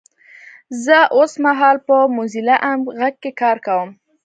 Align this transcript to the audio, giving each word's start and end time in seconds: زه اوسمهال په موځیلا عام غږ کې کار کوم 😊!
زه 0.83 0.97
اوسمهال 1.17 1.77
په 1.87 1.95
موځیلا 2.15 2.55
عام 2.65 2.81
غږ 2.99 3.13
کې 3.23 3.31
کار 3.41 3.57
کوم 3.65 3.87
😊! 3.93 3.93